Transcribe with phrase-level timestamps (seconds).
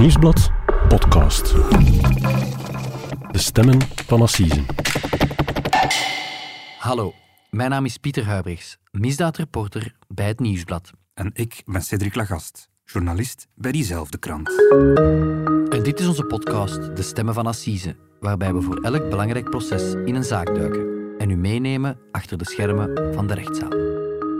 [0.00, 0.50] Nieuwsblad
[0.88, 1.54] podcast.
[3.30, 4.66] De stemmen van Assisen.
[6.78, 7.12] Hallo,
[7.50, 10.90] mijn naam is Pieter Huibrechts, misdaadreporter bij het Nieuwsblad.
[11.14, 14.48] En ik ben Cedric Lagast, journalist bij diezelfde krant.
[15.68, 19.92] En dit is onze podcast De Stemmen van Assise, waarbij we voor elk belangrijk proces
[19.92, 23.72] in een zaak duiken en u meenemen achter de schermen van de rechtszaal.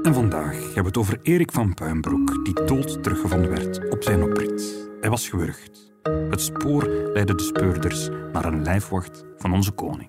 [0.02, 4.22] En vandaag hebben we het over Erik van Puinbroek, die dood teruggevonden werd op zijn
[4.22, 4.89] oprit.
[5.00, 5.92] Hij was gewurgd.
[6.02, 10.08] Het spoor leidde de speurders naar een lijfwacht van onze koning.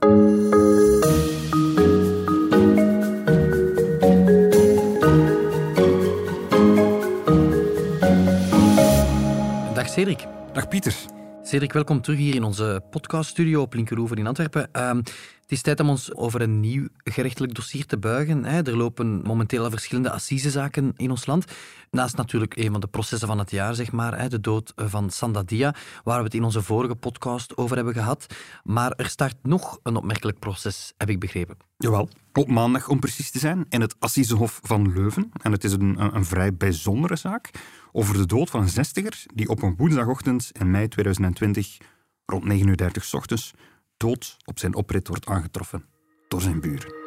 [9.74, 10.28] Dag Cedric.
[10.54, 10.96] Dag Pieter.
[11.44, 14.72] Cedric, welkom terug hier in onze podcaststudio op Linkeroever in Antwerpen.
[14.72, 18.46] Ehm, het is tijd om ons over een nieuw gerechtelijk dossier te buigen.
[18.46, 18.62] Hè.
[18.62, 21.46] Er lopen momenteel verschillende assisezaken in ons land.
[21.92, 25.10] Naast natuurlijk een van de processen van het jaar, zeg maar, hè, de dood van
[25.10, 28.26] Sandadia, waar we het in onze vorige podcast over hebben gehad.
[28.64, 31.58] Maar er start nog een opmerkelijk proces, heb ik begrepen.
[31.78, 35.32] Jawel, op maandag om precies te zijn, in het Assisehof van Leuven.
[35.42, 37.52] En het is een, een, een vrij bijzondere zaak
[37.92, 41.78] over de dood van een zestiger die op een woensdagochtend in mei 2020
[42.26, 43.54] rond 9.30 uur ochtends
[43.98, 45.86] dood op zijn oprit wordt aangetroffen
[46.28, 47.00] door zijn buren.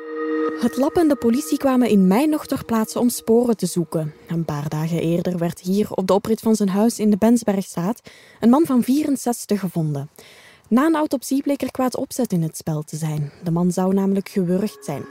[0.61, 4.15] Het lab en de politie kwamen in mei nog ter plaatse om sporen te zoeken.
[4.29, 8.11] Een paar dagen eerder werd hier op de oprit van zijn huis in de Bensbergstraat
[8.41, 10.11] een man van 64 gevonden.
[10.69, 13.33] Na een autopsie bleek er kwaad opzet in het spel te zijn.
[13.43, 15.05] De man zou namelijk gewurgd zijn.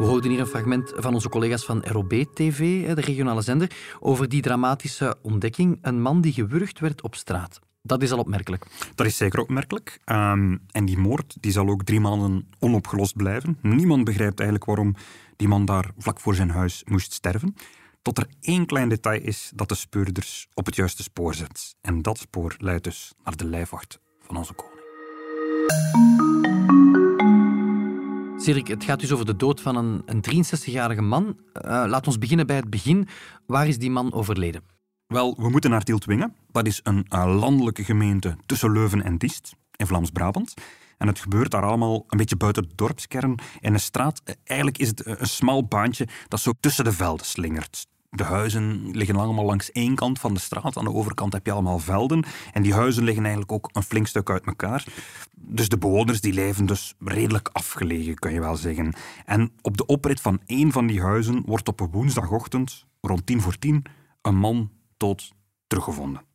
[0.00, 4.42] We hoorden hier een fragment van onze collega's van ROB-TV, de regionale zender, over die
[4.42, 5.78] dramatische ontdekking.
[5.82, 7.58] Een man die gewurgd werd op straat.
[7.82, 8.66] Dat is al opmerkelijk.
[8.94, 9.98] Dat is zeker opmerkelijk.
[10.04, 13.58] Um, en die moord die zal ook drie maanden onopgelost blijven.
[13.62, 14.94] Niemand begrijpt eigenlijk waarom
[15.36, 17.54] die man daar vlak voor zijn huis moest sterven.
[18.02, 21.74] Tot er één klein detail is dat de speurders op het juiste spoor zet.
[21.80, 26.39] En dat spoor leidt dus naar de lijfwacht van onze koning.
[28.40, 31.24] Cedric, het gaat dus over de dood van een, een 63-jarige man.
[31.26, 33.08] Uh, laat ons beginnen bij het begin.
[33.46, 34.62] Waar is die man overleden?
[35.06, 36.34] Wel, we moeten naar Tieltwingen.
[36.52, 40.54] Dat is een uh, landelijke gemeente tussen Leuven en Diest in Vlaams-Brabant.
[40.98, 43.38] En het gebeurt daar allemaal een beetje buiten de dorpskern.
[43.60, 47.86] In een straat, eigenlijk is het een smal baantje dat zo tussen de velden slingert.
[48.10, 50.76] De huizen liggen allemaal langs één kant van de straat.
[50.76, 52.24] Aan de overkant heb je allemaal velden.
[52.52, 54.84] En die huizen liggen eigenlijk ook een flink stuk uit elkaar.
[55.36, 58.94] Dus de bewoners die leven dus redelijk afgelegen, kan je wel zeggen.
[59.24, 63.40] En op de oprit van één van die huizen wordt op een woensdagochtend, rond tien
[63.40, 63.84] voor tien,
[64.22, 65.32] een man dood
[65.66, 66.29] teruggevonden.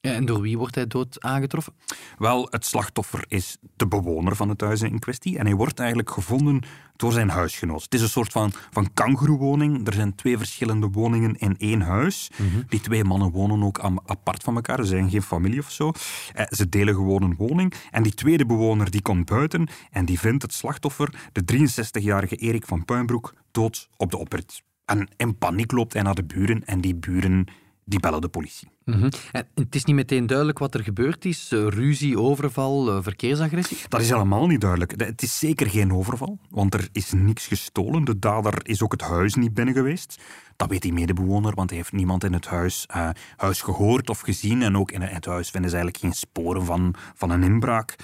[0.00, 1.72] En door wie wordt hij dood aangetroffen?
[2.18, 5.38] Wel, het slachtoffer is de bewoner van het huis in kwestie.
[5.38, 6.62] En hij wordt eigenlijk gevonden
[6.96, 7.82] door zijn huisgenoot.
[7.82, 9.86] Het is een soort van, van kangoeroewoning.
[9.86, 12.30] Er zijn twee verschillende woningen in één huis.
[12.36, 12.64] Mm -hmm.
[12.68, 14.78] Die twee mannen wonen ook apart van elkaar.
[14.78, 15.92] Ze zijn geen familie of zo.
[16.34, 17.74] Eh, ze delen gewoon een woning.
[17.90, 22.66] En die tweede bewoner die komt buiten en die vindt het slachtoffer, de 63-jarige Erik
[22.66, 24.62] van Puinbroek, dood op de oprit.
[24.84, 27.46] En in paniek loopt hij naar de buren en die buren
[27.90, 28.68] die bellen de politie.
[28.84, 29.10] Mm -hmm.
[29.32, 31.52] en het is niet meteen duidelijk wat er gebeurd is.
[31.52, 33.78] Uh, ruzie, overval, uh, verkeersagressie?
[33.88, 34.94] Dat is helemaal niet duidelijk.
[34.96, 38.04] Het is zeker geen overval, want er is niks gestolen.
[38.04, 40.22] De dader is ook het huis niet binnen geweest.
[40.56, 44.20] Dat weet die medebewoner, want hij heeft niemand in het huis, uh, huis gehoord of
[44.20, 44.62] gezien.
[44.62, 47.96] En ook in het huis vinden ze eigenlijk geen sporen van, van een inbraak.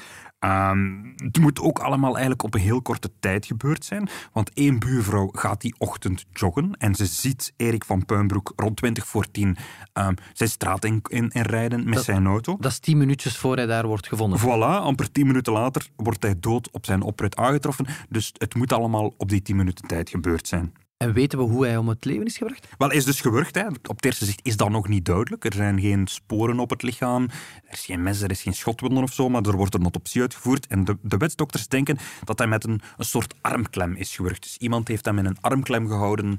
[0.46, 4.08] Um, het moet ook allemaal eigenlijk op een heel korte tijd gebeurd zijn.
[4.32, 9.06] Want één buurvrouw gaat die ochtend joggen en ze ziet Erik van Puinbroek rond 20
[9.06, 9.56] voor 10
[9.94, 12.56] um, zijn straat in, in, in rijden met dat, zijn auto.
[12.60, 14.40] Dat is tien minuutjes voor hij daar wordt gevonden.
[14.40, 17.86] Voilà, amper tien minuten later wordt hij dood op zijn oprit aangetroffen.
[18.08, 20.72] Dus het moet allemaal op die tien minuten tijd gebeurd zijn.
[20.96, 22.68] En weten we hoe hij om het leven is gebracht?
[22.78, 23.54] Wel, hij is dus gewurgd.
[23.54, 23.66] Hè.
[23.66, 25.44] Op het eerste zicht is dat nog niet duidelijk.
[25.44, 27.22] Er zijn geen sporen op het lichaam.
[27.64, 30.20] Er is geen mes, er is geen schotwonden of zo, maar er wordt een autopsie
[30.20, 30.66] uitgevoerd.
[30.66, 34.42] En de, de wetsdokters denken dat hij met een, een soort armklem is gewurgd.
[34.42, 36.36] Dus iemand heeft hem in een armklem gehouden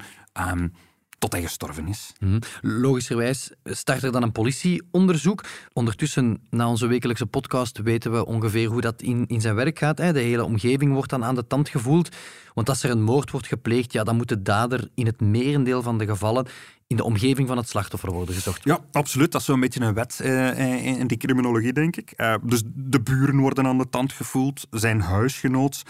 [0.51, 0.73] um,
[1.19, 2.13] tot hij gestorven is.
[2.19, 2.39] Mm-hmm.
[2.61, 5.43] Logischerwijs start er dan een politieonderzoek.
[5.73, 9.97] Ondertussen, na onze wekelijkse podcast, weten we ongeveer hoe dat in, in zijn werk gaat.
[9.97, 10.13] Hè.
[10.13, 12.15] De hele omgeving wordt dan aan de tand gevoeld.
[12.53, 15.81] Want als er een moord wordt gepleegd, ja, dan moet de dader in het merendeel
[15.81, 16.47] van de gevallen
[16.87, 18.63] in de omgeving van het slachtoffer worden gezocht.
[18.63, 19.31] Ja, absoluut.
[19.31, 22.13] Dat is zo'n beetje een wet uh, in die criminologie, denk ik.
[22.17, 25.83] Uh, dus de buren worden aan de tand gevoeld, zijn huisgenoot.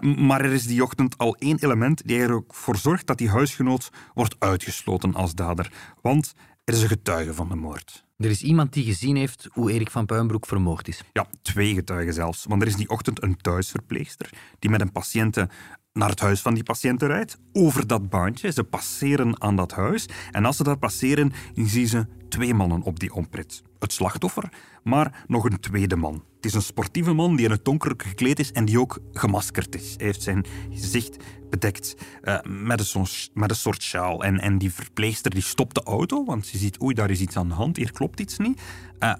[0.00, 3.30] Maar er is die ochtend al één element die er ook voor zorgt dat die
[3.30, 5.72] huisgenoot wordt uitgesloten als dader.
[6.02, 6.34] Want
[6.64, 8.04] er is een getuige van de moord.
[8.16, 11.02] Er is iemand die gezien heeft hoe Erik van Puinbroek vermoord is.
[11.12, 12.44] Ja, twee getuigen zelfs.
[12.48, 15.48] Want er is die ochtend een thuisverpleegster die met een patiënte
[15.96, 18.52] naar het huis van die patiënten rijdt, over dat baantje.
[18.52, 20.08] Ze passeren aan dat huis.
[20.30, 23.62] En als ze daar passeren, zien ze twee mannen op die oprit.
[23.78, 24.52] Het slachtoffer,
[24.82, 26.24] maar nog een tweede man.
[26.36, 29.74] Het is een sportieve man die in het donker gekleed is en die ook gemaskerd
[29.74, 29.94] is.
[29.96, 31.16] Hij heeft zijn gezicht
[31.50, 34.24] bedekt uh, met, een met soort sjaal.
[34.24, 37.36] En, en die verpleegster die stopt de auto, want ze ziet, oei, daar is iets
[37.36, 38.60] aan de hand, hier klopt iets niet.
[39.00, 39.12] Uh,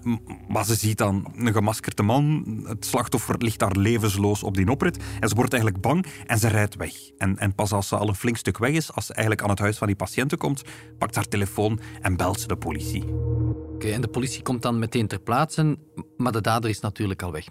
[0.47, 4.97] maar ze ziet dan een gemaskerde man, het slachtoffer ligt daar levensloos op die oprit.
[5.19, 6.93] En ze wordt eigenlijk bang en ze rijdt weg.
[7.17, 9.49] En, en pas als ze al een flink stuk weg is, als ze eigenlijk aan
[9.49, 10.61] het huis van die patiënten komt,
[10.97, 13.03] pakt haar telefoon en belt ze de politie.
[13.77, 15.77] Oké, en de politie komt dan meteen ter plaatse,
[16.17, 17.45] maar de dader is natuurlijk al weg.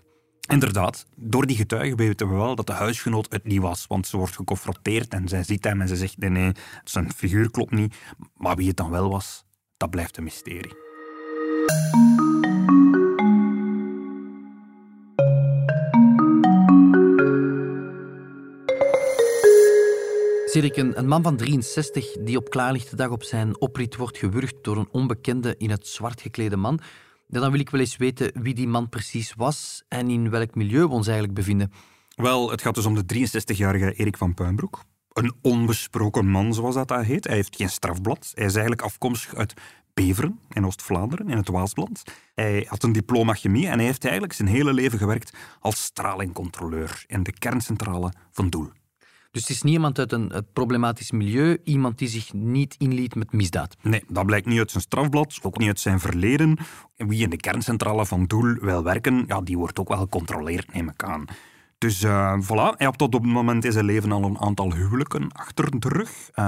[0.49, 3.85] Inderdaad, door die getuigen weten we wel dat de huisgenoot het niet was.
[3.87, 6.53] Want ze wordt geconfronteerd en zij ziet hem en ze zegt: nee,
[6.85, 7.95] zijn figuur klopt niet.
[8.37, 9.45] Maar wie het dan wel was,
[9.77, 10.75] dat blijft een mysterie.
[20.57, 24.77] Cedric, een, man van 63 die op klaarlichte dag op zijn oprit wordt gewurgd door
[24.77, 26.81] een onbekende in het zwart geklede man.
[27.29, 30.81] dan wil ik wel eens weten wie die man precies was en in welk milieu
[30.81, 31.73] we ons eigenlijk bevinden.
[32.15, 34.85] Wel, het gaat dus om de 63-jarige Erik van Puinbroek.
[35.13, 37.27] Een onbesproken man, zoals dat, dat heet.
[37.27, 38.33] Hij heeft geen strafblad.
[38.35, 39.55] Hij is eigenlijk afkomstig uit
[39.95, 42.03] Beveren in Oost-Vlaanderen, in het Waasland.
[42.35, 47.05] Hij had een diploma chemie en hij heeft eigenlijk zijn hele leven gewerkt als stralingcontroleur
[47.07, 48.71] in de kerncentrale van Doel.
[49.37, 53.33] Dus het is niet iemand uit een problematisch milieu, iemand die zich niet inliet met
[53.33, 53.77] misdaad.
[53.83, 56.59] Nee, dat blijkt niet uit zijn strafblad, ook niet uit zijn verleden.
[56.97, 60.89] Wie in de kerncentrale van Doel wil werken, ja, die wordt ook wel gecontroleerd, neem
[60.89, 61.25] ik aan.
[61.79, 64.75] Dus uh, voilà, hij had tot op het moment in zijn leven al een aantal
[64.75, 66.11] huwelijken achter de rug.
[66.11, 66.45] Uh,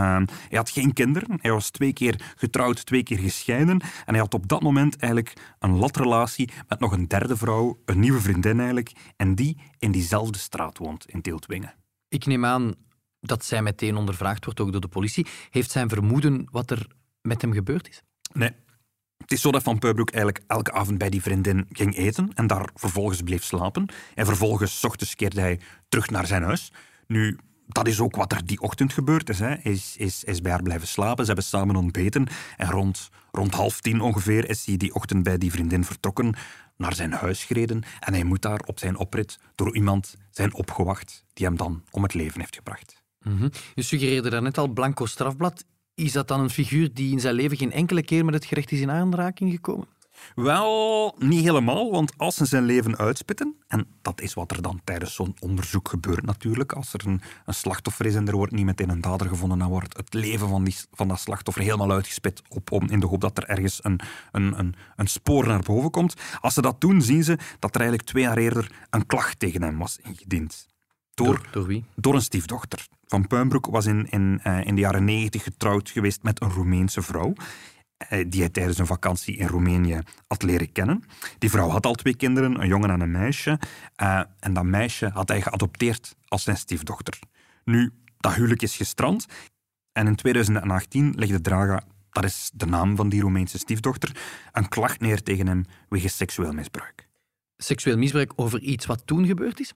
[0.48, 3.80] hij had geen kinderen, hij was twee keer getrouwd, twee keer gescheiden.
[3.80, 8.00] En hij had op dat moment eigenlijk een latrelatie met nog een derde vrouw, een
[8.00, 11.74] nieuwe vriendin eigenlijk, en die in diezelfde straat woont, in Teeltwingen.
[12.08, 12.74] Ik neem aan
[13.20, 15.26] dat zij meteen ondervraagd wordt, ook door de politie.
[15.50, 16.86] Heeft zijn vermoeden wat er
[17.22, 18.02] met hem gebeurd is?
[18.32, 18.50] Nee.
[19.16, 22.46] Het is zo dat Van Peubroek eigenlijk elke avond bij die vriendin ging eten en
[22.46, 23.88] daar vervolgens bleef slapen.
[24.14, 26.72] En vervolgens, ochtends, keerde hij terug naar zijn huis.
[27.06, 29.38] Nu, dat is ook wat er die ochtend gebeurd is.
[29.38, 32.26] Hij is, is, is bij haar blijven slapen, ze hebben samen ontbeten.
[32.56, 36.34] En rond, rond half tien ongeveer is hij die ochtend bij die vriendin vertrokken
[36.78, 41.24] naar zijn huis gereden en hij moet daar op zijn oprit door iemand zijn opgewacht
[41.32, 43.02] die hem dan om het leven heeft gebracht.
[43.22, 45.64] Mm Je suggereerde daarnet al blanco strafblad.
[45.94, 48.72] Is dat dan een figuur die in zijn leven geen enkele keer met het gerecht
[48.72, 49.86] is in aanraking gekomen?
[50.34, 54.80] Wel, niet helemaal, want als ze zijn leven uitspitten, en dat is wat er dan
[54.84, 58.64] tijdens zo'n onderzoek gebeurt natuurlijk, als er een, een, slachtoffer is en er wordt niet
[58.64, 62.42] meteen een dader gevonden, dan wordt het leven van, die, van dat slachtoffer helemaal uitgespit
[62.48, 64.00] op, om, in de hoop dat er ergens een,
[64.32, 66.14] een, een, een spoor naar boven komt.
[66.40, 69.62] Als ze dat doen, zien ze dat er eigenlijk twee jaar eerder een klacht tegen
[69.62, 70.66] hem was ingediend.
[71.14, 71.84] Door, door, wie?
[71.94, 72.86] Door een stiefdochter.
[73.06, 77.02] Van Puinbroek was in, in, uh, in de jaren negentig getrouwd geweest met een Roemeense
[77.02, 77.32] vrouw.
[77.98, 81.04] Eh, die hij tijdens een vakantie in Roemenië had leren kennen.
[81.38, 83.58] Die vrouw had al twee kinderen, een jongen en een meisje.
[84.02, 87.18] Uh, en dat meisje had hij geadopteerd als zijn stiefdochter.
[87.64, 89.26] Nu, dat huwelijk is gestrand.
[89.92, 94.16] En in 2018 legde Draga, dat is de naam van die Roemeense stiefdochter,
[94.52, 97.08] een klacht neer tegen hem wegens seksueel misbruik.
[97.56, 99.72] Seksueel misbruik over iets wat toen gebeurd is?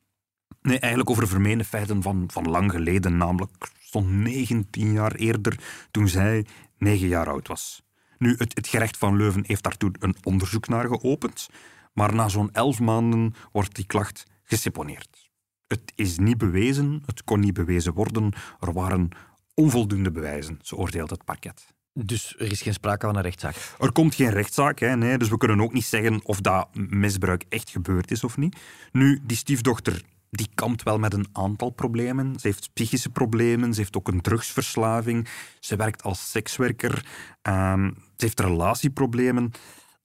[0.60, 5.58] Nee, eigenlijk over vermeende feiten van, van lang geleden, namelijk zo'n 19 jaar eerder,
[5.90, 6.46] toen zij
[6.78, 7.82] 9 jaar oud was.
[8.22, 11.48] Nu, het, het gerecht van Leuven heeft daartoe een onderzoek naar geopend,
[11.92, 15.30] maar na zo'n elf maanden wordt die klacht geseponeerd.
[15.66, 19.08] Het is niet bewezen, het kon niet bewezen worden, er waren
[19.54, 21.66] onvoldoende bewijzen, zo oordeelt het parket.
[21.92, 23.75] Dus er is geen sprake van een rechtszaak?
[23.78, 27.44] Er komt geen rechtszaak, hè, nee, dus we kunnen ook niet zeggen of dat misbruik
[27.49, 28.56] echt gebeurd is of niet.
[28.92, 30.02] Nu, die stiefdochter
[30.36, 32.40] die kampt wel met een aantal problemen.
[32.40, 35.28] Ze heeft psychische problemen, ze heeft ook een drugsverslaving,
[35.60, 37.06] ze werkt als sekswerker,
[37.42, 39.50] um, ze heeft relatieproblemen.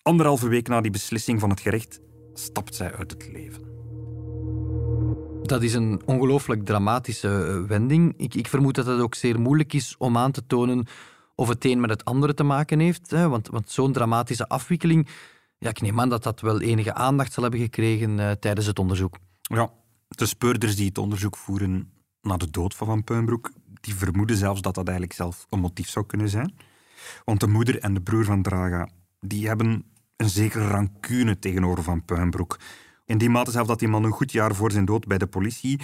[0.02, 2.00] Anderhalve week na die beslissing van het gerecht
[2.34, 3.66] stapt zij uit het leven.
[5.44, 8.14] Dat is een ongelooflijk dramatische eh, wending.
[8.18, 10.88] Ik, ik, vermoed dat het ook zeer moeilijk is om aan te tonen
[11.36, 13.10] of het een met het andere te maken heeft.
[13.10, 13.30] Hè?
[13.30, 15.08] Want, want zo'n dramatische afwikkeling,
[15.58, 18.80] ja, ik neem aan dat dat wel enige aandacht zal hebben gekregen uh, tijdens het
[18.80, 19.18] onderzoek.
[19.42, 19.72] Ja,
[20.08, 24.62] de speurders die het onderzoek voeren naar de dood van Van Puinbroek, die vermoeden zelfs
[24.62, 26.56] dat dat eigenlijk zelf een motief zou kunnen zijn.
[27.26, 29.86] Want de moeder en de broer van Draga, die hebben
[30.16, 32.60] een zekere rancune tegenover Van Puinbroek.
[33.06, 35.28] In die mate zelf dat die man een goed jaar voor zijn dood bij de
[35.28, 35.80] politie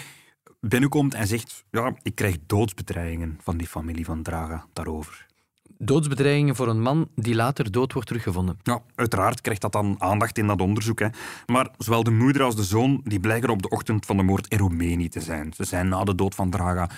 [0.59, 5.25] binnenkomt en zegt ja, ik krijg doodsbedreigingen van die familie van Draga daarover
[5.83, 8.59] doodsbedreigingen voor een man die later dood wordt teruggevonden.
[8.63, 10.99] Ja, uiteraard krijgt dat dan aandacht in dat onderzoek.
[10.99, 11.07] Hè.
[11.45, 14.47] Maar zowel de moeder als de zoon die blijken op de ochtend van de moord
[14.47, 15.53] in Roemenië te zijn.
[15.55, 16.89] Ze zijn na de dood van Draga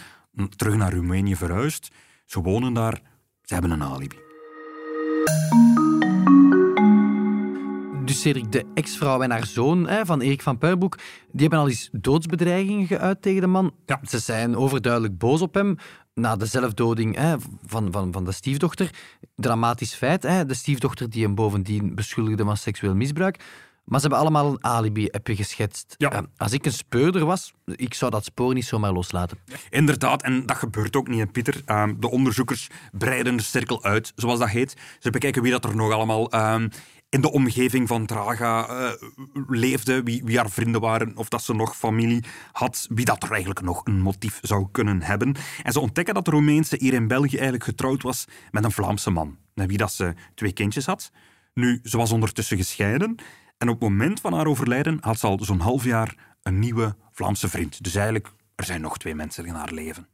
[0.55, 1.91] terug naar Roemenië verhuisd.
[2.25, 3.01] Ze wonen daar.
[3.41, 4.23] Ze hebben een alibi.
[8.25, 10.97] Cedric, de ex-vrouw en haar zoon hè, van Erik van Puirbroek,
[11.31, 13.71] die hebben al eens doodsbedreigingen geuit tegen de man.
[13.85, 13.99] Ja.
[14.03, 15.77] Ze zijn overduidelijk boos op hem
[16.15, 18.89] na de zelfdoding hè, van, van, van de stiefdochter.
[19.35, 23.43] Dramatisch feit, hè, de stiefdochter die hem bovendien beschuldigde van seksueel misbruik.
[23.85, 25.95] Maar ze hebben allemaal een alibi, heb je geschetst.
[25.97, 26.11] Ja.
[26.11, 29.37] Eh, als ik een speurder was, ik zou dat spoor niet zomaar loslaten.
[29.69, 31.61] Inderdaad, en dat gebeurt ook niet, hè, Pieter.
[31.65, 34.75] Ehm, de onderzoekers breiden de cirkel uit, zoals dat heet.
[34.99, 36.67] Ze bekijken wie dat er nog allemaal ehm,
[37.15, 38.91] in de omgeving van Draga eh,
[39.47, 43.29] leefde, wie, wie haar vrienden waren, of dat ze nog familie had, wie dat er
[43.29, 45.35] eigenlijk nog een motief zou kunnen hebben.
[45.63, 49.09] En ze ontdekken dat de Roemeense hier in België eigenlijk getrouwd was met een Vlaamse
[49.09, 51.11] man, met wie dat ze twee kindjes had.
[51.53, 53.15] Nu, ze was ondertussen gescheiden
[53.57, 56.95] en op het moment van haar overlijden had ze al zo'n half jaar een nieuwe
[57.11, 57.83] Vlaamse vriend.
[57.83, 60.07] Dus eigenlijk, er zijn nog twee mensen in haar leven.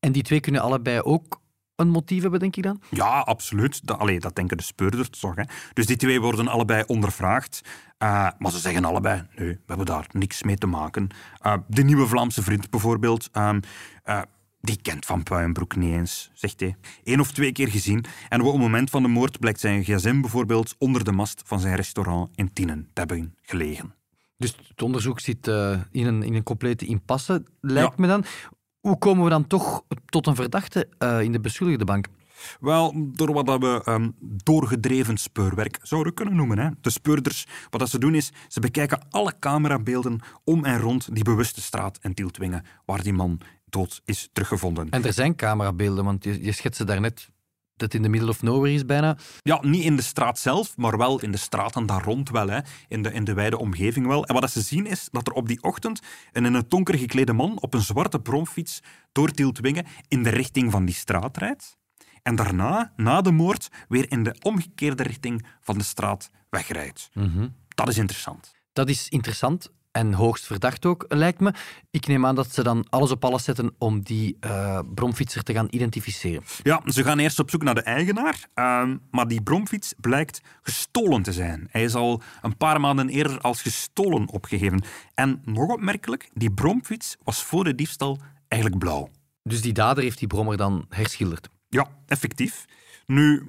[0.00, 1.41] En die twee kunnen allebei ook
[1.82, 2.80] een motief hebben, denk ik dan?
[2.90, 3.86] Ja, absoluut.
[3.86, 5.34] Dat, allee, dat denken de speurders toch.
[5.36, 5.42] Hè.
[5.72, 7.60] Dus die twee worden allebei ondervraagd.
[7.98, 11.08] Uh, maar ze zeggen allebei, nee, we hebben daar niks mee te maken.
[11.46, 13.60] Uh, de nieuwe Vlaamse vriend bijvoorbeeld, um,
[14.04, 14.22] uh,
[14.60, 16.76] die kent Van Puijenbroek niet eens, zegt hij.
[17.04, 18.04] Eén of twee keer gezien.
[18.28, 21.60] En op het moment van de moord blijkt zijn gsm bijvoorbeeld onder de mast van
[21.60, 23.94] zijn restaurant in Tienen te hebben gelegen.
[24.36, 28.00] Dus het onderzoek zit uh, in, een, in een complete impasse, lijkt Ja.
[28.02, 28.24] me dan.
[28.82, 32.06] Hoe komen we dan toch tot een verdachte uh, in de beschuldigde bank?
[32.60, 36.58] Wel, door wat we um, doorgedreven speurwerk zouden kunnen noemen.
[36.58, 36.68] Hè.
[36.80, 41.24] De speurders, wat dat ze doen is, ze bekijken alle camerabeelden om en rond die
[41.24, 44.90] bewuste straat in Tieltwingen, waar die man dood is teruggevonden.
[44.90, 47.30] En er zijn camerabeelden, want je, je schetste daarnet
[47.76, 49.16] dat in de middle of nowhere is bijna.
[49.42, 52.60] Ja, niet in de straat zelf, maar wel in de straten daar rond wel, hè.
[52.88, 54.24] In, de, in de wijde omgeving wel.
[54.24, 56.00] En wat ze zien is dat er op die ochtend
[56.32, 58.80] een in het donker geklede man op een zwarte bromfiets
[59.12, 61.76] door Tieltwingen in de richting van die straat rijdt.
[62.22, 67.10] En daarna, na de moord, weer in de omgekeerde richting van de straat wegrijdt.
[67.12, 67.54] Mm -hmm.
[67.68, 68.52] Dat is interessant.
[68.72, 71.52] Dat is interessant en hoogst verdacht ook, lijkt me.
[71.90, 75.52] Ik neem aan dat ze dan alles op alles zetten om die uh, bromfietser te
[75.52, 76.42] gaan identificeren.
[76.62, 81.22] Ja, ze gaan eerst op zoek naar de eigenaar, uh, maar die bromfiets blijkt gestolen
[81.22, 81.68] te zijn.
[81.70, 84.84] Hij is al een paar maanden eerder als gestolen opgegeven.
[85.14, 88.18] En nog opmerkelijk, die bromfiets was voor de diefstal
[88.48, 89.08] eigenlijk blauw.
[89.42, 91.48] Dus die dader heeft die brommer dan herschilderd?
[91.68, 92.64] Ja, effectief.
[93.12, 93.42] Nu,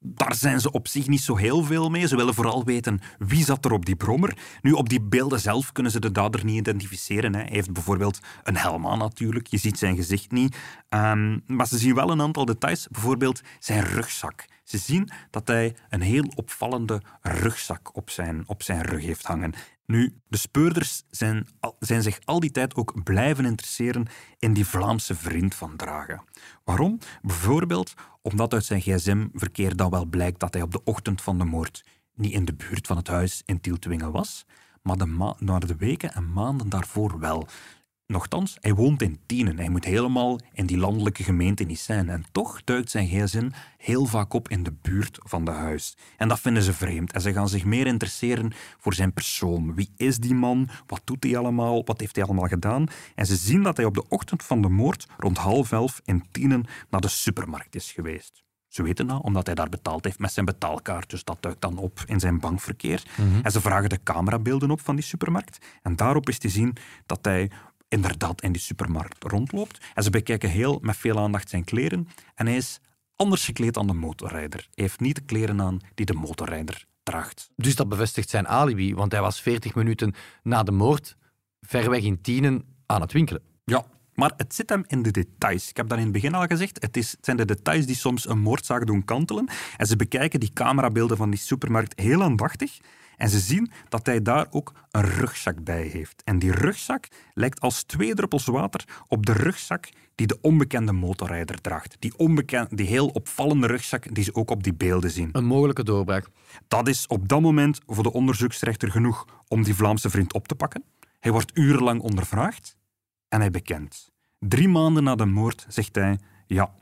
[0.00, 2.06] daar zijn ze op zich niet zo heel veel mee.
[2.06, 4.36] Ze willen vooral weten wie zat er op die brommer.
[4.62, 7.34] Nu, op die beelden zelf kunnen ze de dader niet identificeren.
[7.34, 7.40] Hè.
[7.40, 9.46] Hij heeft bijvoorbeeld een helm aan natuurlijk.
[9.46, 10.56] Je ziet zijn gezicht niet.
[10.88, 12.88] Um, maar ze zien wel een aantal details.
[12.90, 14.44] Bijvoorbeeld zijn rugzak.
[14.62, 19.52] Ze zien dat hij een heel opvallende rugzak op zijn, op zijn rug heeft hangen.
[19.86, 21.46] Nu, de speurders zijn,
[21.78, 24.06] zijn zich al die tijd ook blijven interesseren
[24.38, 26.24] in die Vlaamse vriend van Draga.
[26.64, 26.98] Waarom?
[27.22, 31.44] Bijvoorbeeld omdat uit zijn gsm-verkeer dan wel blijkt dat hij op de ochtend van de
[31.44, 34.44] moord niet in de buurt van het huis in Tieltwingen was,
[34.82, 37.48] maar de, ma- maar de weken en maanden daarvoor wel.
[38.12, 39.58] Nochtans, hij woont in Tienen.
[39.58, 42.08] Hij moet helemaal in die landelijke gemeente niet zijn.
[42.08, 45.96] En toch duikt zijn gsm heel vaak op in de buurt van de huis.
[46.16, 47.12] En dat vinden ze vreemd.
[47.12, 49.74] En ze gaan zich meer interesseren voor zijn persoon.
[49.74, 50.68] Wie is die man?
[50.86, 51.84] Wat doet hij allemaal?
[51.84, 52.86] Wat heeft hij allemaal gedaan?
[53.14, 56.24] En ze zien dat hij op de ochtend van de moord rond half elf in
[56.30, 58.42] Tienen naar de supermarkt is geweest.
[58.72, 61.10] Ze weten dat, omdat hij daar betaald heeft met zijn betaalkaart.
[61.10, 63.02] Dus dat duikt dan op in zijn bankverkeer.
[63.16, 63.40] Mhm.
[63.42, 65.58] En ze vragen de camerabeelden op van die supermarkt.
[65.82, 66.76] En daarop is te zien
[67.06, 67.50] dat hij
[67.92, 69.80] inderdaad in die supermarkt rondloopt.
[69.94, 72.08] En ze bekijken heel met veel aandacht zijn kleren.
[72.34, 72.80] En hij is
[73.16, 74.58] anders gekleed dan de motorrijder.
[74.74, 77.50] Hij heeft niet de kleren aan die de motorrijder draagt.
[77.56, 81.16] Dus dat bevestigt zijn alibi, want hij was 40 minuten na de moord
[81.60, 83.42] ver weg in Tienen aan het winkelen.
[83.64, 83.84] Ja,
[84.14, 85.68] maar het zit hem in de details.
[85.68, 86.82] Ik heb dat in het begin al gezegd.
[86.82, 89.48] Het, is, het zijn de details die soms een moordzaak doen kantelen.
[89.76, 92.78] En ze bekijken die camerabeelden van die supermarkt heel aandachtig.
[93.16, 96.22] En ze zien dat hij daar ook een rugzak bij heeft.
[96.24, 101.60] En die rugzak lijkt als twee druppels water op de rugzak die de onbekende motorrijder
[101.60, 101.96] draagt.
[101.98, 105.28] Die, onbekend, die heel opvallende rugzak die ze ook op die beelden zien.
[105.32, 106.26] Een mogelijke doorbraak.
[106.68, 110.54] Dat is op dat moment voor de onderzoeksrechter genoeg om die Vlaamse vriend op te
[110.54, 110.84] pakken.
[111.20, 112.76] Hij wordt urenlang ondervraagd
[113.28, 114.10] en hij bekent.
[114.38, 116.74] Drie maanden na de moord zegt hij: Ja,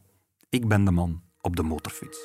[0.48, 2.18] ik ben de man op de motorfiets.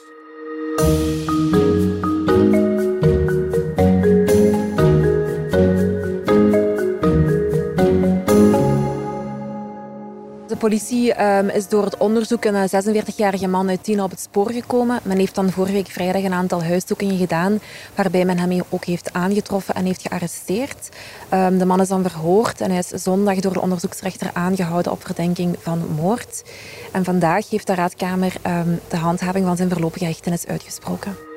[10.66, 15.00] Politie um, is door het onderzoek een 46-jarige man uit Tienen op het spoor gekomen.
[15.04, 17.60] Men heeft dan vorige week vrijdag een aantal huiszoekingen gedaan,
[17.96, 20.90] waarbij men hem ook heeft aangetroffen en heeft gearresteerd.
[21.34, 25.06] Um, de man is dan verhoord en hij is zondag door de onderzoeksrechter aangehouden op
[25.06, 26.44] verdenking van moord.
[26.92, 31.35] En vandaag heeft de raadkamer um, de handhaving van zijn voorlopige hechtenis uitgesproken.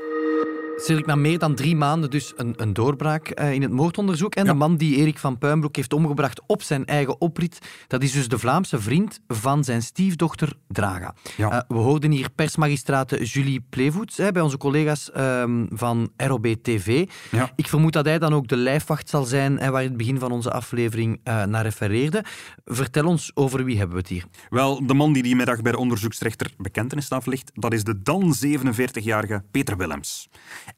[0.80, 4.34] Cedric, na meer dan drie maanden dus een, een doorbraak uh, in het moordonderzoek.
[4.34, 8.12] En de man die Erik van Puinbroek heeft omgebracht op zijn eigen oprit, dat is
[8.12, 11.14] dus de Vlaamse vriend van zijn stiefdochter Draga.
[11.36, 11.52] Ja.
[11.52, 17.08] Uh, we hoorden hier persmagistrate Julie Plevoets bij onze collega's um, van ROB TV.
[17.30, 17.52] Ja.
[17.56, 20.18] Ik vermoed dat hij dan ook de lijfwacht zal zijn en waar in het begin
[20.18, 22.24] van onze aflevering uh, naar refereerde.
[22.64, 24.24] Vertel ons over wie hebben we het hier?
[24.50, 28.34] Wel, de man die die middag bij de onderzoeksrechter bekentenis aflegt, dat is de dan
[28.46, 30.28] 47-jarige Peter Willems.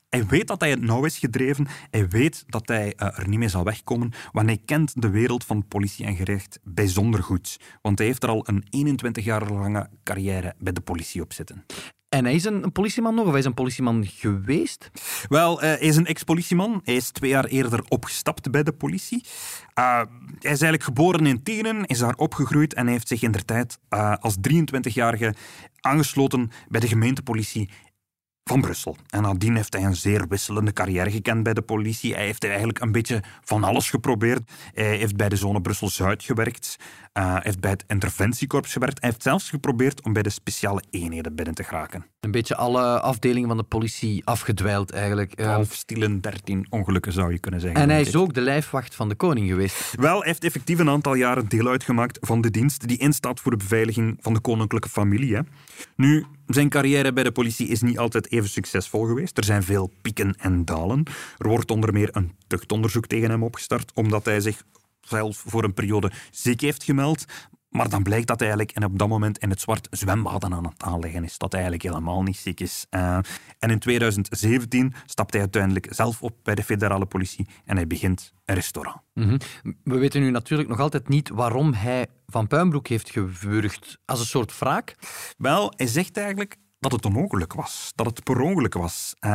[0.08, 1.66] Hij weet dat hij het nauw is gedreven.
[1.90, 4.12] Hij weet dat hij uh, er niet mee zal wegkomen.
[4.32, 7.60] Want hij kent de wereld van politie en gerecht bijzonder goed.
[7.82, 11.64] Want hij heeft er al een 21 jaar lange carrière bij de politie op zitten.
[12.10, 14.90] En hij is een politieman nog, of hij is een politieman geweest?
[15.28, 16.80] Wel, uh, hij is een ex-politieman.
[16.84, 19.24] Hij is twee jaar eerder opgestapt bij de politie.
[19.78, 20.06] Uh, hij
[20.38, 24.14] is eigenlijk geboren in Tienen, is daar opgegroeid en heeft zich in der tijd uh,
[24.20, 25.34] als 23-jarige
[25.80, 27.70] aangesloten bij de gemeentepolitie
[28.50, 28.96] van Brussel.
[29.08, 32.14] En nadien heeft hij een zeer wisselende carrière gekend bij de politie.
[32.14, 34.50] Hij heeft eigenlijk een beetje van alles geprobeerd.
[34.74, 36.76] Hij heeft bij de zone Brussel-Zuid gewerkt.
[37.14, 39.00] Uh, heeft bij het interventiekorps gewerkt.
[39.00, 42.06] Hij heeft zelfs geprobeerd om bij de speciale eenheden binnen te geraken.
[42.20, 45.32] Een beetje alle afdelingen van de politie afgedwijld eigenlijk.
[45.32, 47.80] Elf stielen, dertien ongelukken zou je kunnen zeggen.
[47.80, 49.94] En hij is ook de lijfwacht van de koning geweest.
[49.96, 53.50] Wel, hij heeft effectief een aantal jaren deel uitgemaakt van de dienst die instaat voor
[53.50, 55.34] de beveiliging van de koninklijke familie.
[55.34, 55.40] Hè.
[55.96, 59.38] Nu, zijn carrière bij de politie is niet altijd even succesvol geweest.
[59.38, 61.04] Er zijn veel pieken en dalen.
[61.38, 64.62] Er wordt onder meer een tuchtonderzoek tegen hem opgestart, omdat hij zich
[65.00, 67.24] zelf voor een periode ziek heeft gemeld.
[67.70, 70.64] Maar dan blijkt dat hij eigenlijk en op dat moment in het zwart zwembaden aan
[70.64, 71.38] het aanleggen is.
[71.38, 72.86] Dat hij eigenlijk helemaal niet ziek is.
[72.90, 73.18] Uh,
[73.58, 78.32] en in 2017 stapt hij uiteindelijk zelf op bij de federale politie en hij begint
[78.44, 79.00] een restaurant.
[79.14, 79.38] Mm -hmm.
[79.84, 84.26] We weten nu natuurlijk nog altijd niet waarom hij Van Puinbroek heeft gewurgd als een
[84.26, 84.96] soort wraak.
[85.38, 87.92] Wel, hij zegt eigenlijk dat het ongeluk was.
[87.94, 89.14] Dat het per ongeluk was.
[89.20, 89.30] Uh,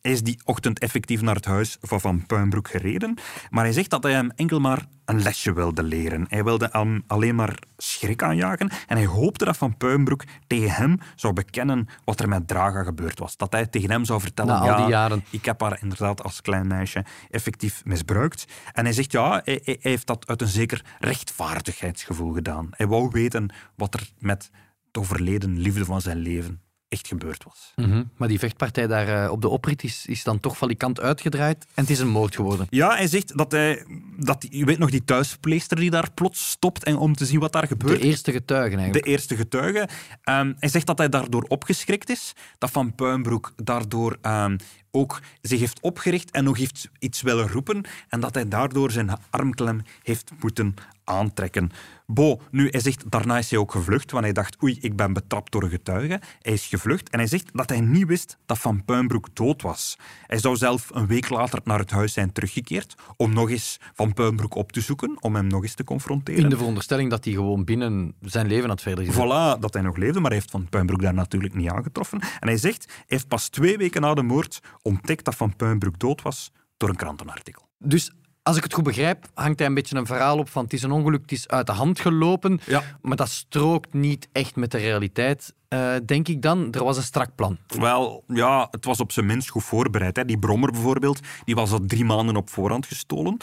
[0.00, 3.18] hij is die ochtend effectief naar het huis van Van Puinbroek gereden,
[3.50, 6.26] maar hij zegt dat hij hem enkel maar een lesje wilde leren.
[6.28, 10.98] Hij wilde hem alleen maar schrik aanjagen en hij hoopte dat Van Puinbroek tegen hem
[11.16, 13.36] zou bekennen wat er met Draga gebeurd was.
[13.36, 15.24] Dat hij tegen hem zou vertellen, Na al die jaren.
[15.30, 18.44] ik heb haar inderdaad als klein meisje effectief misbruikt.
[18.72, 22.68] En hij zegt, ja, hij, hij heeft dat uit een zeker rechtvaardigheidsgevoel gedaan.
[22.70, 24.50] Hij wou weten wat er met
[24.90, 26.60] de overleden liefde van zijn leven
[26.92, 27.72] echt gebeurd was.
[27.76, 28.10] Mm -hmm.
[28.16, 31.82] Maar die vechtpartij daar uh, op de oprit is, is dan toch valikant uitgedraaid en
[31.82, 32.66] het is een moord geworden.
[32.70, 33.84] Ja, hij zegt dat hij...
[34.16, 37.52] Dat, je weet nog die thuisverpleegster die daar plots stopt en om te zien wat
[37.52, 38.00] daar gebeurt.
[38.00, 39.04] De eerste getuige eigenlijk.
[39.04, 39.88] De eerste getuige.
[40.24, 42.32] Um, hij zegt dat hij daardoor opgeschrikt is.
[42.58, 44.56] Dat Van Puinbroek daardoor um,
[44.92, 49.10] ook zich heeft opgericht en nog heeft iets willen roepen en dat hij daardoor zijn
[49.30, 50.74] armklem heeft moeten
[51.04, 51.70] aantrekken.
[52.06, 55.12] Bo, nu, hij zegt, daarna is hij ook gevlucht, want hij dacht, oei, ik ben
[55.12, 56.20] betrapt door een getuige.
[56.40, 59.98] Hij is gevlucht en hij zegt dat hij niet wist dat Van Puinbroek dood was.
[60.26, 64.12] Hij zou zelf een week later naar het huis zijn teruggekeerd om nog eens Van
[64.12, 66.42] Puinbroek op te zoeken, om hem nog eens te confronteren.
[66.42, 69.22] In de veronderstelling dat hij gewoon binnen zijn leven had verder gezet.
[69.22, 72.20] Voilà, dat hij nog leefde, maar hij heeft Van Puinbroek daar natuurlijk niet aangetroffen.
[72.20, 75.98] En hij zegt, hij heeft pas twee weken na de moord ontdekt dat Van Puinbroek
[75.98, 77.68] dood was door een krantenartikel.
[77.78, 80.72] Dus als ik het goed begrijp, hangt hij een beetje een verhaal op van het
[80.72, 82.60] is een ongeluk, het is uit de hand gelopen.
[82.66, 82.82] Ja.
[83.02, 86.72] Maar dat strookt niet echt met de realiteit, uh, denk ik dan.
[86.72, 87.58] Er was een strak plan.
[87.66, 90.16] Wel, ja, het was op zijn minst goed voorbereid.
[90.16, 90.24] Hè.
[90.24, 93.36] Die brommer bijvoorbeeld, die was al drie maanden op voorhand gestolen.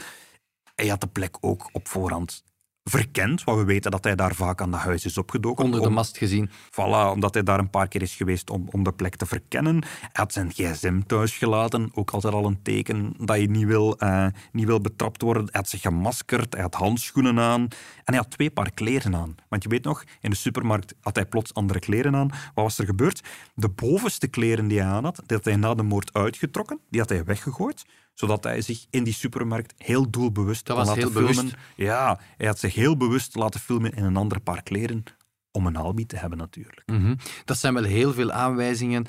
[0.75, 2.43] Hij had de plek ook op voorhand
[2.83, 5.65] verkend, want we weten dat hij daar vaak aan de huis is opgedoken.
[5.65, 6.49] Onder de om, mast gezien.
[6.49, 9.81] Voilà, omdat hij daar een paar keer is geweest om, om de plek te verkennen.
[9.99, 13.95] Hij had zijn gsm thuis gelaten, ook altijd al een teken dat je niet wil,
[14.03, 15.43] uh, niet wil betrapt worden.
[15.43, 19.35] Hij had zich gemaskerd, hij had handschoenen aan en hij had twee paar kleren aan.
[19.49, 22.27] Want je weet nog, in de supermarkt had hij plots andere kleren aan.
[22.27, 23.27] Wat was er gebeurd?
[23.53, 26.99] De bovenste kleren die hij aan had, die had hij na de moord uitgetrokken, die
[26.99, 27.85] had hij weggegooid
[28.19, 31.45] zodat hij zich in die supermarkt heel doelbewust dat kon was laten heel filmen.
[31.45, 31.55] bewust.
[31.75, 35.03] Ja, hij had zich heel bewust laten filmen in een ander paar kleren
[35.51, 36.83] om een alibi te hebben natuurlijk.
[36.85, 37.15] Mm -hmm.
[37.45, 39.05] Dat zijn wel heel veel aanwijzingen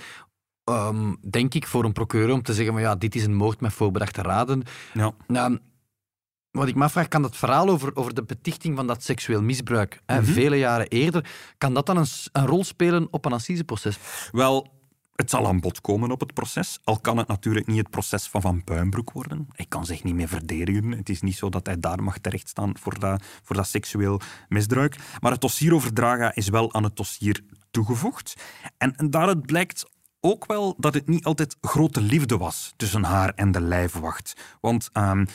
[0.65, 3.61] um, denk ik, voor een procureur om te zeggen, maar ja, dit is een moord
[3.61, 4.63] met voorbedachte raden.
[4.93, 5.13] Ja.
[5.27, 5.59] Nou,
[6.51, 10.01] wat ik me afvraag, kan dat verhaal over, over de betichting van dat seksueel misbruik,
[10.07, 10.35] hè, mm -hmm.
[10.35, 13.99] vele jaren eerder, kan dat dan een, een rol spelen op een assiseproces?
[14.33, 14.80] Wel,
[15.21, 18.27] het zal aan bod komen op het proces, al kan het natuurlijk niet het proces
[18.27, 19.49] van Van Puinbroek worden.
[19.53, 20.91] Hij kan zich niet meer verdedigen.
[20.91, 24.97] Het is niet zo dat hij daar mag terechtstaan voor dat, voor dat seksueel misbruik.
[25.21, 28.35] Maar het dossier over Draga is wel aan het dossier toegevoegd.
[28.79, 29.85] En, en daaruit blijkt
[30.21, 34.57] ook wel dat het niet altijd grote liefde was tussen haar en de lijfwacht.
[34.61, 35.27] Want um,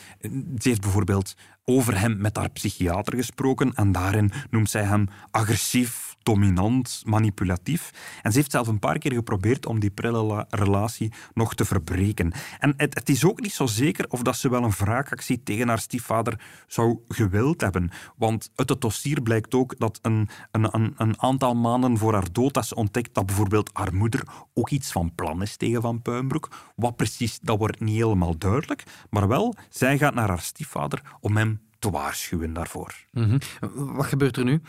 [0.57, 6.04] ze heeft bijvoorbeeld over hem met haar psychiater gesproken en daarin noemt zij hem agressief,
[6.25, 7.91] dominant, manipulatief.
[8.21, 12.33] En ze heeft zelf een paar keer geprobeerd om die prille relatie nog te verbreken.
[12.59, 15.67] En het, het, is ook niet zo zeker of dat ze wel een wraakactie tegen
[15.67, 17.91] haar stiefvader zou gewild hebben.
[18.15, 22.53] Want uit het dossier blijkt ook dat een, een, een, aantal maanden voor haar dood
[22.53, 26.49] dat ze ontdekt dat bijvoorbeeld haar moeder ook iets van plan is tegen Van Puinbroek.
[26.75, 28.83] Wat precies, dat wordt niet helemaal duidelijk.
[29.09, 32.95] Maar wel, zij gaat naar haar stiefvader om hem te waarschuwen daarvoor.
[33.11, 33.37] Mhm.
[33.73, 34.61] Wat gebeurt er nu?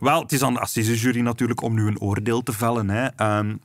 [0.00, 2.90] Wel, het is aan de assisejury natuurlijk om nu een oordeel te vellen.
[2.90, 3.38] Hè.
[3.38, 3.60] Um,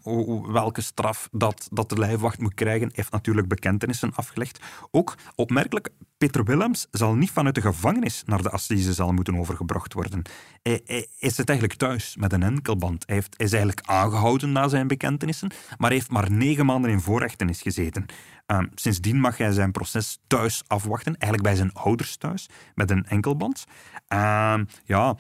[0.52, 4.60] welke straf dat, dat de lijfwacht moet krijgen, heeft natuurlijk bekentenissen afgelegd.
[4.92, 10.22] Ook opmerkelijk, Peter Willems zal niet vanuit de gevangenis naar de assisezaal moeten overgebracht worden.
[10.62, 13.04] Hij, hij, hij zit eigenlijk thuis met een enkelband.
[13.06, 17.00] Hij, heeft, hij is eigenlijk aangehouden na zijn bekentenissen, maar heeft maar negen maanden in
[17.00, 18.06] voorrechtenis gezeten.
[18.52, 23.06] Uh, sindsdien mag hij zijn proces thuis afwachten, eigenlijk bij zijn ouders thuis, met een
[23.06, 23.66] enkelband.
[24.14, 25.16] Uh, ja,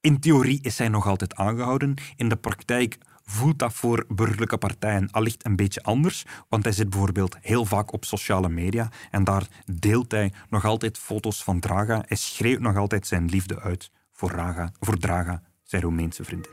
[0.00, 1.94] in theorie is hij nog altijd aangehouden.
[2.16, 6.90] In de praktijk voelt dat voor burgerlijke partijen allicht een beetje anders, want hij zit
[6.90, 12.02] bijvoorbeeld heel vaak op sociale media en daar deelt hij nog altijd foto's van Draga.
[12.06, 16.50] Hij schreeuwt nog altijd zijn liefde uit voor, Raga, voor Draga, zijn Roemeense vriendin.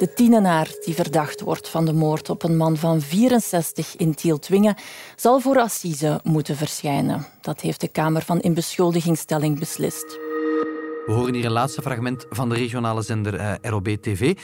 [0.00, 4.74] De tienenaar die verdacht wordt van de moord op een man van 64 in Tieltwingen
[5.16, 7.26] zal voor assise moeten verschijnen.
[7.40, 10.04] Dat heeft de Kamer van Inbeschuldigingsstelling beslist.
[11.06, 14.36] We horen hier een laatste fragment van de regionale zender eh, ROB-TV.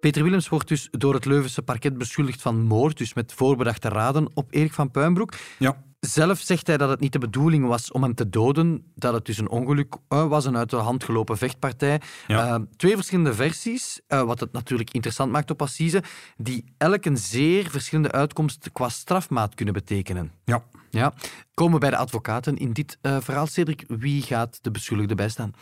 [0.00, 4.30] Peter Willems wordt dus door het Leuvense parket beschuldigd van moord, dus met voorbedachte raden
[4.34, 5.34] op Erik van Puinbroek.
[5.58, 5.82] Ja.
[6.00, 9.24] Zelf zegt hij dat het niet de bedoeling was om hem te doden, dat het
[9.24, 12.00] dus een ongeluk eh, was, een uit de hand gelopen vechtpartij.
[12.26, 12.58] Ja.
[12.58, 16.02] Uh, twee verschillende versies, uh, wat het natuurlijk interessant maakt op Assise,
[16.36, 20.32] die elk een zeer verschillende uitkomst qua strafmaat kunnen betekenen.
[20.44, 20.62] Ja.
[20.90, 21.12] Ja.
[21.54, 23.84] Komen bij de advocaten in dit uh, verhaal, Cedric.
[23.86, 25.52] Wie gaat de beschuldigde bijstaan?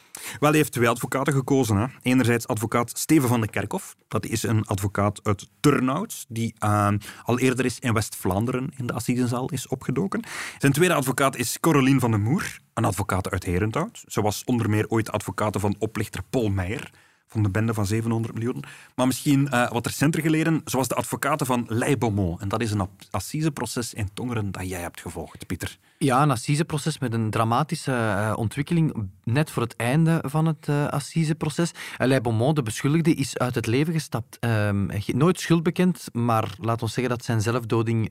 [0.41, 1.77] Wel, hij heeft twee advocaten gekozen.
[1.77, 1.87] Hè.
[2.03, 3.97] Enerzijds advocaat Steven van de Kerkhof.
[4.09, 6.88] Dat is een advocaat uit Turnhout, die uh,
[7.23, 10.23] al eerder is in West-Vlaanderen in de assisezaal is opgedoken.
[10.59, 14.05] Zijn tweede advocaat is Caroline van den Moer, een advocaat uit Herenthout.
[14.07, 16.91] Ze was onder meer ooit advocaat van oplichter Paul Meijer
[17.29, 18.64] van de bende van 700 miljoen.
[18.95, 22.41] Maar misschien uh, wat recenter geleden, zoals de advocaten van Lei Beaumont.
[22.41, 25.79] En dat is een assiseproces in Tongeren dat jij hebt gevolgd, Pieter.
[25.99, 30.87] Ja, een assiseproces met een dramatische uh, ontwikkeling net voor het einde van het uh,
[30.87, 31.73] assiseproces.
[31.97, 34.38] Lei Beaumont, de beschuldigde, is uit het leven gestapt.
[34.38, 38.11] Ehm, nooit schuld bekend, maar laat ons zeggen dat zijn zelfdoding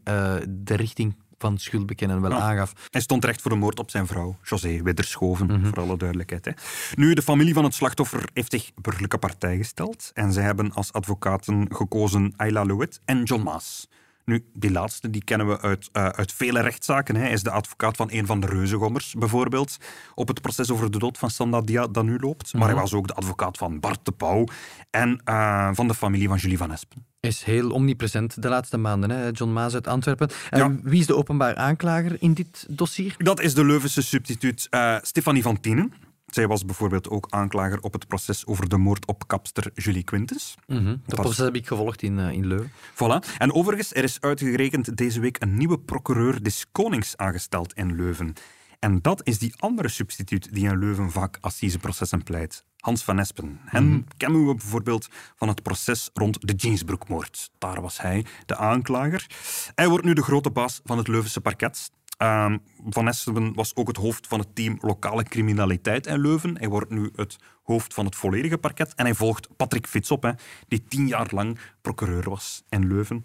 [0.50, 2.38] de richting van schuld bekennen wel ja.
[2.38, 2.74] aangaf.
[2.90, 5.66] Hij stond terecht voor de moord op zijn vrouw, José Widderschoven, mm -hmm.
[5.66, 6.46] voor alle duidelijkheid.
[6.46, 6.52] Hè.
[6.96, 10.94] Nu, de familie van het slachtoffer heeft zich burgerlijke partij gesteld en zij hebben als
[10.94, 13.88] advocaten gekozen Ayla Lewitt en John Maas.
[14.30, 17.16] Nu, die laatste die kennen we uit, uh, uit vele rechtszaken.
[17.16, 19.78] Hij is de advocaat van een van de reuzengommers, bijvoorbeeld,
[20.16, 22.54] op het proces over de dood van Sanda Dia dat nu loopt.
[22.54, 24.44] Maar hij was ook de advocaat van Bart de Pauw
[24.90, 27.06] en uh, van de familie van Julie van Espen.
[27.20, 29.30] Is heel omnipresent de laatste maanden, hè?
[29.32, 30.30] John Maas uit Antwerpen.
[30.50, 30.76] En ja.
[30.84, 33.16] wie is de openbaar aanklager in dit dossier?
[33.18, 35.94] Dat is de Leuvense substituut uh, Stefanie van Tienen.
[36.34, 40.56] Zij was bijvoorbeeld ook aanklager op het proces over de moord op kapster Julie Quintus.
[40.68, 41.02] Mm -hmm.
[41.06, 42.72] Dat proces heb ik gevolgd in, uh, in Leuven.
[42.94, 43.38] Voilà.
[43.38, 48.34] En overigens, er is uitgerekend deze week een nieuwe procureur des Konings aangesteld in Leuven.
[48.80, 52.64] En dat is die andere substituut die in Leuven vaak assiseprocessen pleit.
[52.78, 53.60] Hans van Espen.
[53.66, 54.06] Hen mm -hmm.
[54.18, 57.52] kennen we bijvoorbeeld van het proces rond de Jeansbroekmoord.
[57.58, 59.28] Daar was hij de aanklager.
[59.76, 61.92] Hij wordt nu de grote baas van het Leuvense parket.
[62.18, 66.58] Um, van Espen was ook het hoofd van het team lokale criminaliteit in Leuven.
[66.58, 68.94] Hij wordt nu het hoofd van het volledige parket.
[68.96, 70.32] En hij volgt Patrick Fits op, hè,
[70.68, 73.24] die tien jaar lang procureur was in Leuven.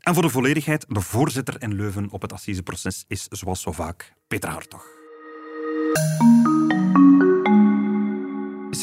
[0.00, 4.14] En voor de volledigheid, de voorzitter in Leuven op het assiseproces is zoals zo vaak
[4.28, 4.86] Peter Hartog.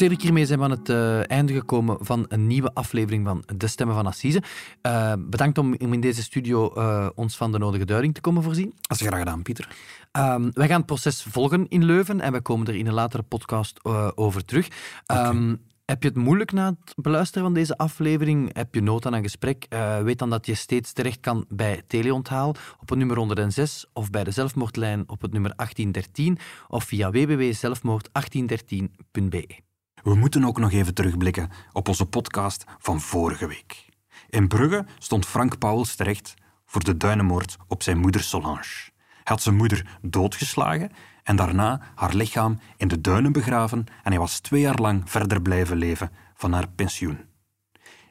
[0.02, 3.66] Cedric, hiermee zijn we aan het uh, einde gekomen van een nieuwe aflevering van De
[3.66, 4.42] Stemmen van Assise.
[4.82, 8.74] Uh, bedankt om, in deze studio uh, ons van de nodige duiding te komen voorzien.
[8.80, 9.68] Dat is graag gedaan, Pieter.
[10.12, 13.22] Um, wij gaan het proces volgen in Leuven en we komen er in een latere
[13.22, 13.84] podcast
[14.14, 14.68] over terug.
[15.06, 15.28] Okay.
[15.28, 18.54] Um, heb je het moeilijk na het beluisteren van deze aflevering?
[18.54, 19.66] Heb je nood aan een gesprek?
[19.68, 22.48] Uh, weet dan dat je steeds terecht kan bij Teleonthaal
[22.80, 26.38] op het nummer 106 of bij de zelfmoordlijn op het nummer 1813
[26.68, 29.70] of via www.zelfmoord1813.be.
[30.02, 33.86] We moeten ook nog even terugblikken op onze podcast van vorige week.
[34.28, 36.34] In Brugge stond Frank Pauwels terecht
[36.66, 38.90] voor de duinenmoord op zijn moeder Solange.
[38.98, 40.90] Hij had zijn moeder doodgeslagen
[41.22, 45.42] en daarna haar lichaam in de duinen begraven en hij was twee jaar lang verder
[45.42, 47.18] blijven leven van haar pensioen.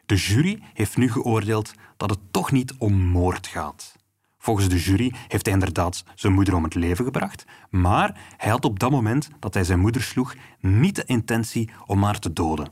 [0.05, 3.95] De jury heeft nu geoordeeld dat het toch niet om moord gaat.
[4.41, 8.65] Volgens de jury heeft hij inderdaad zijn moeder om het leven gebracht, maar hij had
[8.65, 12.71] op dat moment dat hij zijn moeder sloeg niet de intentie om haar te doden.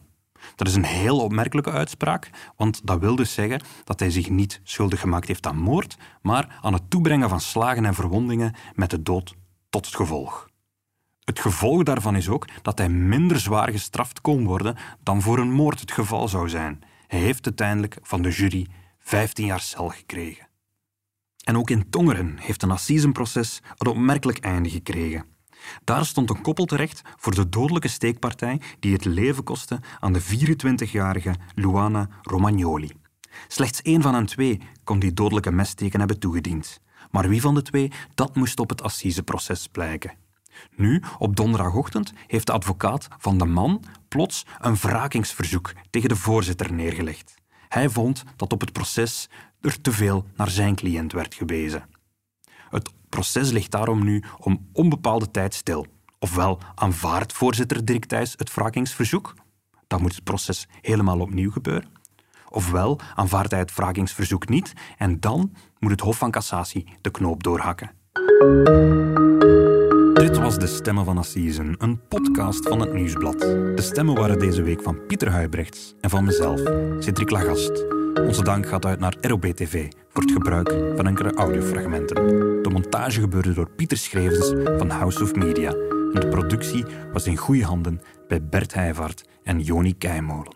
[0.55, 4.62] Dat is een heel opmerkelijke uitspraak, want dat wil dus zeggen dat hij zich niet
[4.63, 9.01] schuldig gemaakt heeft aan moord, maar aan het toebrengen van slagen en verwondingen met de
[9.01, 9.36] dood
[9.69, 10.49] tot het gevolg.
[11.23, 15.51] Het gevolg daarvan is ook dat hij minder zwaar gestraft kon worden dan voor een
[15.51, 16.79] moord het geval zou zijn.
[17.08, 18.67] Hij heeft uiteindelijk van de jury
[18.99, 20.48] 15 jaar cel gekregen.
[21.49, 25.25] En ook in Tongeren heeft een assisenproces een opmerkelijk einde gekregen.
[25.83, 30.21] Daar stond een koppel terecht voor de dodelijke steekpartij die het leven kostte aan de
[30.21, 32.91] 24-jarige Luana Romagnoli.
[33.47, 36.81] Slechts één van hen twee kon die dodelijke messteken hebben toegediend.
[37.12, 40.13] Maar wie van de twee, dat moest op het assiseproces blijken.
[40.75, 46.73] Nu, op donderdagochtend, heeft de advocaat van de man plots een wrakingsverzoek tegen de voorzitter
[46.73, 47.38] neergelegd.
[47.69, 49.29] Hij vond dat op het proces
[49.62, 51.84] er te veel naar zijn cliënt werd gewezen.
[52.69, 55.86] Het proces ligt daarom nu om onbepaalde tijd stil.
[56.19, 59.34] Ofwel aanvaardt voorzitter Dirk Thijs het wrakingsverzoek,
[59.88, 61.98] dan moet het proces helemaal opnieuw gebeuren.
[62.50, 67.43] Ofwel aanvaardt hij het wrakingsverzoek niet en dan moet het Hof van Cassatie de knoop
[67.43, 67.91] doorhakken.
[70.13, 73.39] Dit was De Stemmen van Assisen, een podcast van het Nieuwsblad.
[73.39, 76.60] De stemmen waren deze week van Pieter Huibrechts en van mezelf,
[77.00, 77.98] Cedric Lagast.
[78.27, 82.15] Onze dank gaat uit naar ROB-TV voor het gebruik van enkele audiofragmenten.
[82.63, 85.71] De montage gebeurde door Pieter Schrevens van House of Media.
[86.13, 90.53] En de productie was in goede handen bij Bert Heijvaart en Joni Keimolen.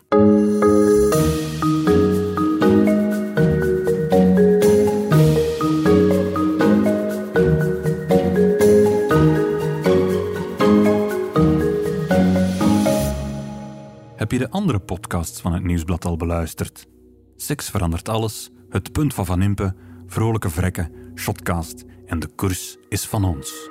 [14.16, 16.86] Heb je de andere podcasts van het Nieuwsblad al beluisterd?
[17.44, 19.74] Seks verandert alles, Het Punt van Van Impe,
[20.06, 23.68] Vrolijke Vrekken, Shotcast en De Koers is van ons.